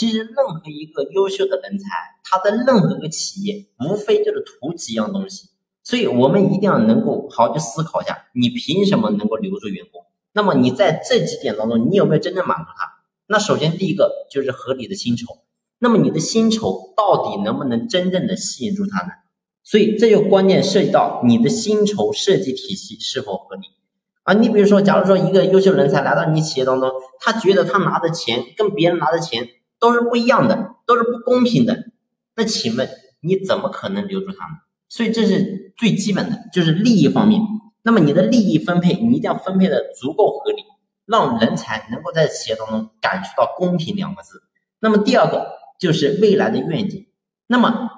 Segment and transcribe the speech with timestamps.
[0.00, 1.84] 其实任何一个优秀的人才，
[2.24, 5.50] 他在任何一个企业，无非就是图几样东西。
[5.82, 10.06] 所以我们一定要能够好好去思考一下，你凭什么能够留住员工？
[10.32, 13.02] 那么你在这几点当中，你有没有真正满足他？
[13.26, 15.40] 那首先第一个就是合理的薪酬。
[15.78, 19.10] 那么你的薪酬到底能不能真正的吸引住他呢？
[19.62, 23.66] 所以这就关键涉及到你的薪酬设计体系是否合理
[24.22, 24.32] 啊？
[24.32, 26.90] 你比如说，假如说一个优秀人才来到你企业当中，
[27.20, 29.46] 他觉得他拿的钱跟别人拿的钱
[29.80, 31.86] 都是不一样的，都是不公平的，
[32.36, 32.88] 那请问
[33.20, 34.52] 你怎么可能留住他呢？
[34.88, 37.40] 所以这是最基本的，就是利益方面。
[37.82, 40.64] 那么你的利益分配，你一定要分配的足够合理，
[41.06, 44.42] 让人才能够在企业当中感受到公平两个字。
[44.80, 47.06] 那么第二个就是未来的愿景。
[47.46, 47.88] 那么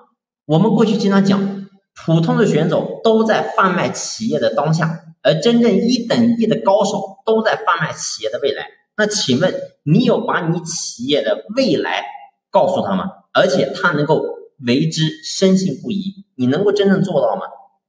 [0.44, 8.66] 我们过去经常讲，普通的选手都在贩卖企业的当下，而真正一等一的高手都在贩卖企业的未来。
[8.96, 12.04] 那请问你有把你企业的未来
[12.50, 13.10] 告诉他吗？
[13.32, 14.22] 而且他能够？
[14.64, 17.42] 为之深信不疑，你能够真正做到吗？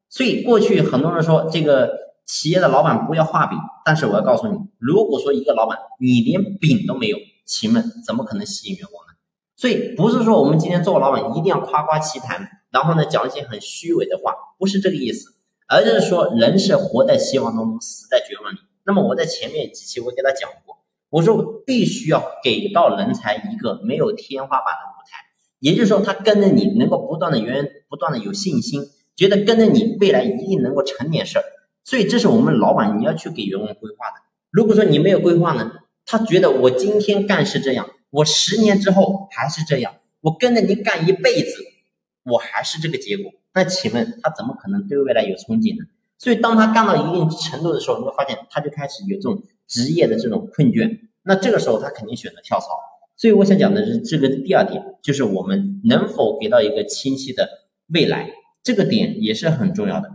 [0.10, 1.92] 所以过去很多人说这个
[2.26, 3.56] 企业的老板不要画饼，
[3.86, 9.14] 但是我要告诉你，如果说一个老板你连饼都没有，请问怎么可能吸引员工呢？
[9.56, 15.36] 所以不是说我们今天做老板一定要夸夸其谈，然后呢讲一些很虚伪的话，不是这个意思，
[15.68, 18.58] 而是说人是活在希望当中，死在绝望里。
[18.84, 20.73] 那么我在前面几期我给他讲过，
[21.14, 25.20] 我说必须要给到人才一个没有天花板的舞台。
[25.60, 28.82] 也就是说，他跟着你能够不断的源源不断的有信心，
[29.16, 31.44] 觉得跟着你未来一定能够成点事儿。
[31.84, 34.24] 所以这是我们老板你要去给员工规划的。
[34.50, 41.64] 如果说你没有规划呢，他觉得我今天干是这样，我十年之后还是这样，我跟着你干一辈子，
[42.24, 43.32] 我还是这个结果。
[43.54, 45.86] 那请问他怎么可能对未来有憧憬呢？
[46.18, 51.00] 所以当他干到一定程度的时候，你会发现他就开始有这种职业的这种困倦。
[51.24, 52.68] 那这个时候他肯定选择跳槽。
[53.18, 57.50] 所以我想讲的是这个第二点，就是我们能否给到一个清晰的
[57.88, 58.30] 未来，
[58.62, 60.10] 这个点也是很重要的。